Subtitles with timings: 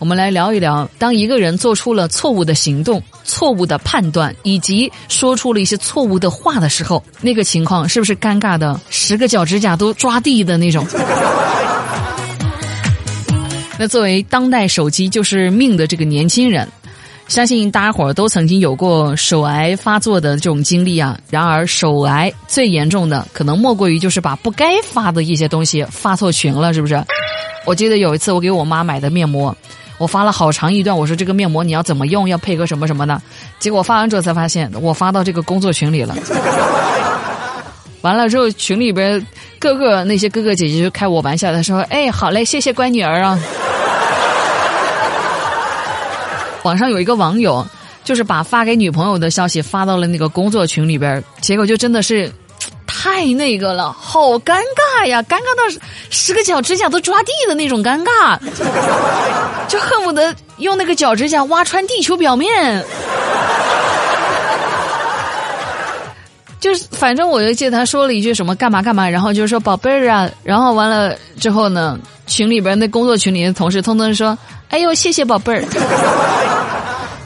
[0.00, 10.86] 我们来聊一聊，当一个人做出了错误的行动、错误的判断，以及说出了一些错误的话的时候，那个情况是不是尴尬的十个脚指甲都抓地的那种？
[13.76, 16.68] 那作为当代手机就是命的这个年轻人，
[17.26, 21.18] 相信大家伙儿都曾经有过手癌发作的这种经历啊。
[21.28, 27.04] 然而，手癌最严重的可能莫过于就是把不该发的一些东西发错群了，是不是？
[27.66, 29.52] 我记得有一次我给我妈买的面膜。
[29.98, 33.20] 我发了好长一段，我说这个面膜你要怎么用，要配合什么什么的。
[33.58, 36.16] 结果发完之后才发现，我发到这个工作群里了。
[38.02, 39.26] 完了之后，群里边
[39.58, 43.38] 各个那些哥哥姐姐就开我玩笑，他说：“哎，好嘞，谢谢乖女儿啊。”
[46.62, 47.66] 网上有一个网友，
[48.04, 52.32] 就是把发给女朋友的消息发到了那个工作群里边，结果就真的是。
[53.00, 54.60] 太那个了，好尴
[55.00, 55.22] 尬呀！
[55.22, 55.80] 尴尬到
[56.10, 58.36] 十个脚指甲都抓地的那种尴尬，
[59.68, 62.84] 就恨不得用那个脚趾甲挖穿地球表面。
[66.58, 74.36] 就是反正我就记得他说了一句什么干嘛干嘛，然后就是说宝贝儿啊，然后完了之后呢，群里边那工作群里的同事通通说
[74.70, 75.64] ：“哎呦，谢谢宝贝儿。”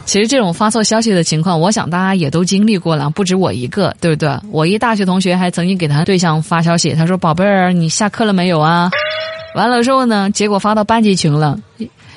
[0.04, 4.36] 其实这种发错消息的情况，我想大家也都经历过了，不止我一个，对不对？
[4.50, 8.90] 我一大学同学还曾经给他对象发消息，他说：“宝贝儿，你下课了没有啊？”
[9.54, 11.58] 完了之后呢，结果发到班级群了，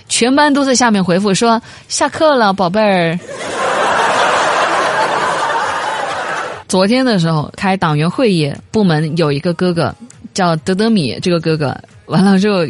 [0.09, 3.19] 全班都在下面回复说：“下课了，宝贝儿。”
[6.67, 9.95] 昨天的时候开党员会议，部门有一个哥哥
[10.33, 11.77] 叫德德米，这个哥哥
[12.07, 12.65] 完了之后。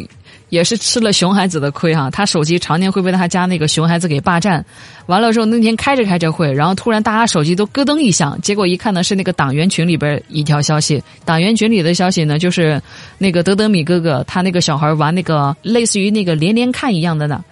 [0.48, 4.64] 也是吃了熊孩子的亏哈，他手机常年会被他家那个熊孩子给霸占。
[5.06, 11.02] 完了之后那天开着开着会，然后突然大家手机都咯噔一响，结果一看呢是那个党员群里边一条消息。
[11.24, 12.80] 党员群里的消息呢就是
[13.18, 17.44] 那个德德米哥哥他那个小孩玩那个类似于那个连连看一样的呢。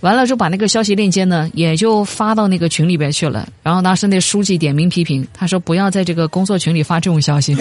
[0.00, 3.46] 完了之后把那个消息链接呢也就发到那个群里边去了。
[3.62, 7.54] 然后当时那书记点名批评，他说不要在这个工作群里发这种消息。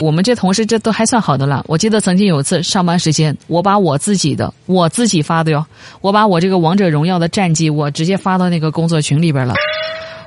[0.00, 1.62] 我们这同事这都还算好的了。
[1.68, 5.64] 我记得曾经有一次上班时间，我把我自己的我自己发的哟，
[6.00, 9.54] 我把我这个王者荣耀的战绩我直接发到那个工作群里边了。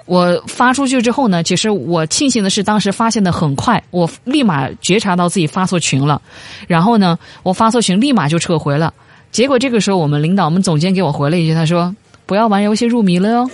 [0.05, 6.21] 我发出去之后呢，其实我庆幸的是当时发现的很快，我立马觉察到自己发错群了，
[6.67, 8.93] 然后呢，我发错群立马就撤回了。
[9.31, 11.95] 结果这个时候我们领导我们总监给我回了一句，他说
[12.27, 13.49] ：“不要玩游戏入迷了哟。”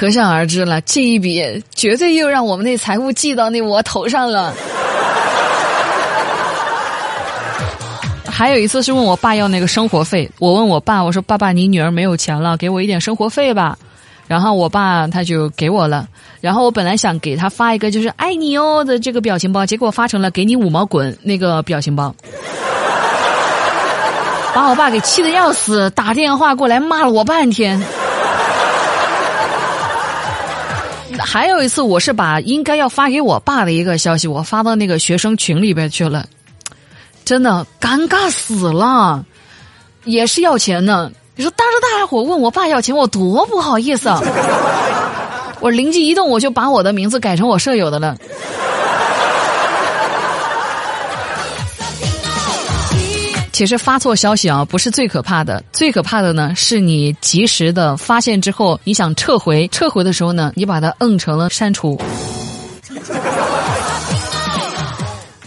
[0.00, 4.54] 可想而知了，这一笔绝对又让我们那财务记到那我头上了。
[8.24, 13.76] 还有一次是问我爸要那个生活费，我问我爸，我说：“爸爸，你女儿没有钱了，给我一点生活费吧。”
[14.26, 16.08] 然后我爸他就给我了。
[16.40, 22.14] 然后我本来想给他发一个就是“爱你哦”的这个表情包，结果发成了“给你五毛滚”那个表情包，
[24.54, 27.78] 把我爸给气得要死，打电话过来骂了我半天。
[31.24, 36.26] 还有一次，我是把应该要发给我爸的一个消息，我发到那个学生群里边去了，
[37.24, 39.24] 真的尴尬死了，
[40.04, 41.10] 也是要钱呢。
[41.36, 44.20] 你说当着大家伙问我爸要钱，我多不好意思啊！
[45.60, 48.16] 我灵机一动，我就把我的名字改成我舍友的了。
[53.60, 62.00] 其实发错消息啊，不是最可怕的，最可怕的呢，是你及时的发现之后，你想撤回，撤回的时候呢，你把它摁成了删除。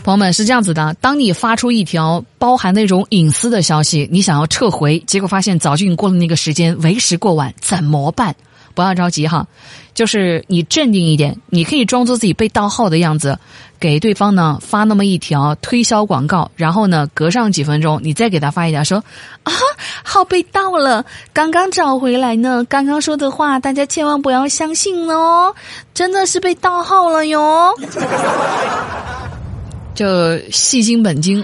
[0.04, 8.36] 朋友们是这样子的，当你发出一条包含那种隐私的消息，你想要撤回，结果发现早就已经过了那个时间，为时过晚，怎么办？
[8.74, 9.46] 不要着急哈，
[9.94, 13.38] 就是你镇定一点，你可以装作自己被盗号的样子，
[13.80, 19.04] 给对方呢发那么一条推销广告，然后呢隔上几分钟，你再给他发一条说
[19.44, 19.52] 啊
[20.04, 25.54] 号被盗了，刚刚找回来呢，刚刚说的话大家千万不要相信哦，
[25.94, 27.74] 真的是被盗号了哟，
[29.96, 31.44] 就戏精本精。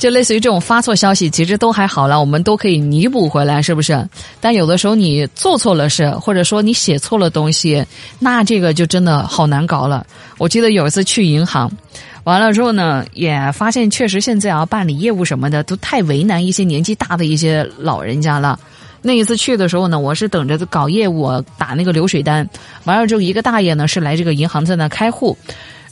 [0.00, 4.08] 就类似于这种发错消息，其实都还好了，我们都可以弥补回来，是不是？
[4.40, 7.84] 但有的时候你做错了事，或者说你写错了东西，
[8.18, 10.06] 那这个就真的好难搞了。
[10.38, 11.70] 我记得有一次去银行，
[12.24, 18.58] 完了之后呢，也发现确实现在啊办理业务什么的都太为难一些年纪大的一些老人家了。
[19.02, 22.48] 那一次去的时候呢，我是等着搞业务打那个流水单，
[22.84, 25.36] 完了之后一个大爷呢是来这个银行在那开户。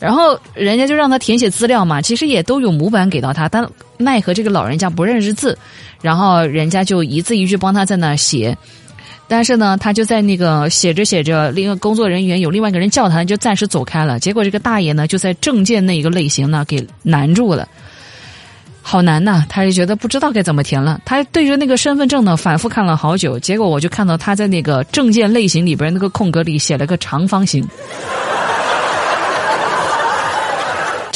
[0.01, 5.59] 然后人家就让他填写资料嘛，其实也都有模板给到他，但奈何这个老人家不认识字，
[6.01, 8.57] 然后人家就一字一句帮他在那写。
[9.31, 14.19] 但是呢，他就在那个写着写着，另一个工作人员有另外一个人叫他，就暂时走开了。
[14.19, 17.69] 结果这个大爷呢，就在证件那一个类型呢给难住了，
[18.81, 19.45] 好难呐！
[19.47, 20.99] 他就觉得不知道该怎么填了。
[21.05, 27.63] 他对着那个身份证呢反复看了好久，结果我就看到他在那个证件类型里边那个空格里写了个长方形。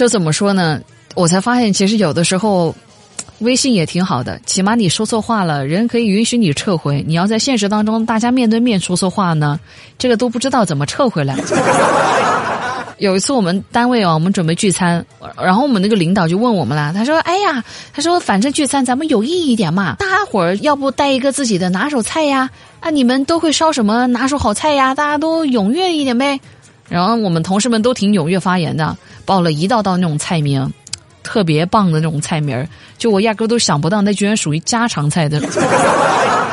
[0.03, 0.81] 就怎么说呢？
[1.15, 2.75] 我才发现，其实有的时候。
[3.39, 7.05] 微信也挺好的，起码你说错话了，人可以允许你撤回。
[7.09, 9.59] 你要在现实当中，大家面对面说错话呢，
[9.99, 11.37] 这个都不知道怎么撤回来。
[12.99, 15.05] 有一次我们单位啊，我们准备聚餐，
[15.37, 22.49] 然后我们那个领导就问我们了，他说：“哎呀，他说反正聚餐咱们有意义一点嘛，大伙儿要不带一个自己的拿手菜呀？
[22.79, 24.95] 啊，你们都会烧什么拿手好菜呀？
[24.95, 26.39] 大家都踊跃一点呗。”
[26.89, 30.73] 然后我们同事们都挺踊跃发言的，报了一道道那种菜名。
[31.25, 32.67] 特别棒的那种菜名，
[32.99, 35.41] 就我压根都想不到，那居然属于家常菜的。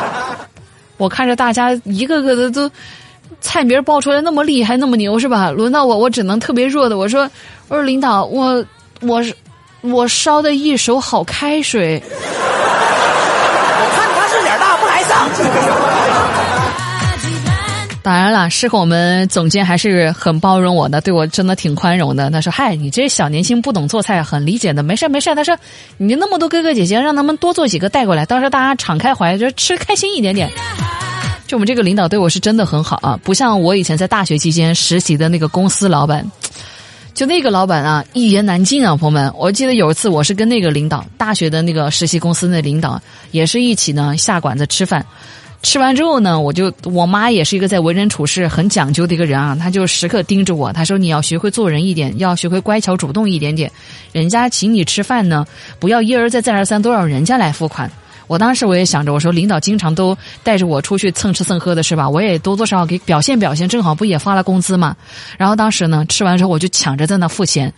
[0.95, 2.69] 我看着大家一个个的都
[3.41, 5.49] 菜名报出来那么厉害，那么牛，是吧？
[5.49, 7.27] 轮到我，我只能特别弱的，我说
[7.67, 8.63] ：“我说领导，我
[9.01, 9.33] 我是
[9.81, 15.27] 我烧的一手好开水。”我看他是脸大不来上。
[18.09, 22.31] 当然了，事后我们总监还是很包容我的，对我真的挺宽容的。
[22.31, 25.55] 他说：“嗨，你这小年轻不懂做菜，很理解的，没事没事。”他说
[25.97, 30.49] ：“你那么多哥哥姐姐，让他们多做几个带过来，到时候大家敞开怀，就吃开心一点点。
[31.45, 36.25] ”就我们这个领导对我是真的很好啊，不像我以前在大学期间实习的那个公司老板，
[37.13, 39.31] 就那个老板啊，一言难尽啊，朋友们。
[39.37, 45.05] 我记得有一次，我是跟那个领导，大学的那个实习公司那领导，也是一起呢下馆子吃饭。
[45.61, 53.69] 吃完之后呢，我就我妈也是一个在为人处事很讲究的一个人啊，她就时刻盯着我，她说你要学会做人一点，要学会乖巧主动一点点。
[54.13, 55.45] 人家请你吃饭呢，
[55.77, 57.91] 不要一而再再而三都让人家来付款。
[58.27, 62.07] 我当时我也想着，我说领导经常都带着我出去蹭吃蹭喝的是吧？
[62.07, 64.95] 我也多多少少给表现表现，正好不也发了工资嘛。
[65.37, 67.73] 然后当时呢，吃完之后我就抢着在那付钱，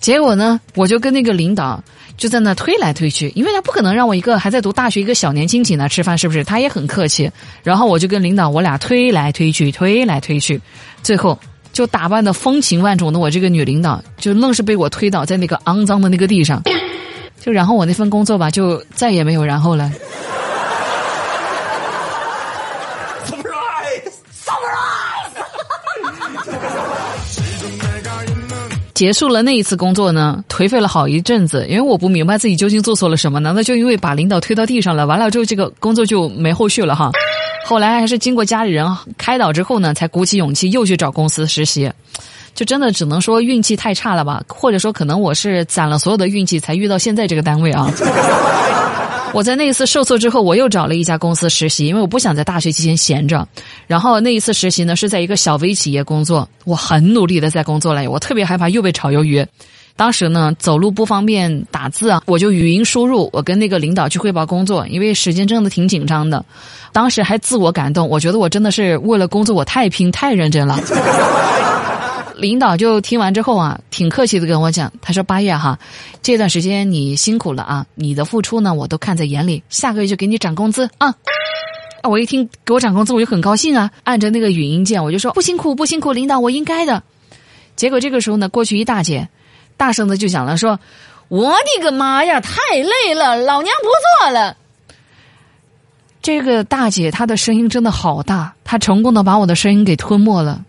[0.00, 1.82] 结果呢，我就跟那个领导。
[2.16, 6.44] 就在那推来推去，因为他不可能让我一个还在读大学一个小年轻请他吃饭，是不是？
[6.44, 7.30] 他也很客气。
[7.62, 10.60] 然后我就跟领导我俩推来推去，推来推去，
[11.02, 11.38] 最后
[11.72, 16.62] 就打扮的风情万种的我这个女领导，就愣是被我推倒在那个肮脏的那个地上。
[17.40, 19.90] 就然后我那份工作吧，就再也没有然后了。
[29.00, 35.06] 结束了那一次工作呢，颓废了好一阵子，因为我不明白自己究竟做错了什么，难道就因为把领导推到地上了？
[35.06, 37.10] 完了之后，这个工作就没后续了哈。
[37.64, 38.86] 后来还是经过家里人
[39.16, 41.90] 开导之后呢，才鼓起勇气又去找公司实习。
[42.54, 47.90] 就真的只能说运气太差了吧，或者说可能我是攒了所有的运气才遇到现在这个单位啊。
[49.32, 53.46] 我在那一次受挫之后，我又找了一家公司实习，因为我不想在大学期间闲着。
[53.86, 59.46] 然后那一次实习呢，是在一个小微企业工作，我很努力的在工作了，我特别害怕又被炒鱿鱼。
[59.96, 66.44] 当时呢，走路不方便打字啊，我就语音输入，我跟那个领导去汇报工作，因为时间真的挺紧张的。
[66.92, 70.78] 当时还自我感动，我觉得我真的是为了工作，我太拼太认真了。
[72.40, 75.78] 领导就听完之后啊，挺客气的跟我讲，他说：“八月哈，
[76.22, 81.14] 这段时间你辛苦了啊，你的付出呢我都看在眼里，下个月就给你涨工资啊。”
[82.00, 87.02] 啊，我一听给我涨工资，我就很高兴啊，按着那个语音键，我就说：“不辛苦不辛苦，领导我应该的。”
[87.76, 89.28] 结果这个时候呢，过去一大姐，
[89.76, 90.80] 大声的就讲了说
[91.28, 94.56] ：“我的个妈呀，太累了，老娘不做了。”
[96.22, 100.64] 这个大姐她的声音真的好大，她成功的把我的声音给吞没了。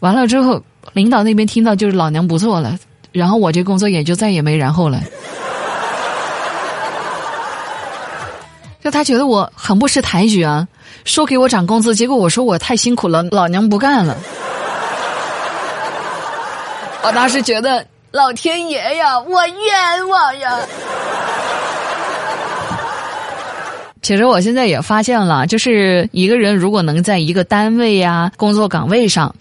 [0.00, 0.60] 完了之后。
[0.92, 2.78] 领导那边听到就是老娘不做了，
[3.10, 5.00] 然后我这工作也就再也没然后了。
[8.82, 10.68] 就他觉得我很不识抬举啊，
[11.04, 14.14] 说给我涨工资，结果我说我太辛苦了，老娘不干了。
[17.02, 20.58] 我当时觉得老天爷呀，我冤枉呀！
[24.02, 29.34] 其实我现在也发现了，就是一个人如果能在一个单位呀、工作岗位上。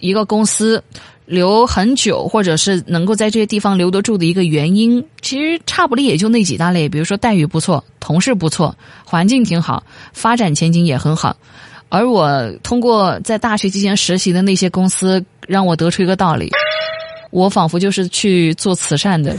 [0.00, 0.82] 一个公司
[1.24, 11.36] 留很久，或者是能够在这些地方留得住的一个原因，其实差不离也就那几大类，比如说待遇不错，同事不错，环境挺好，发展前景也很好。
[11.88, 16.50] 而我通过在大学期间实习的那些公司，让我得出一个道理：
[17.30, 19.36] 我仿佛就是去做慈善的。